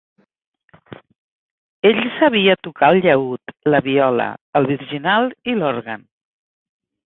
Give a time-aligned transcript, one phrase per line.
[1.89, 4.29] Ell sabia tocar el llaüt, la viola,
[4.61, 6.11] el virginal i l"òrgan.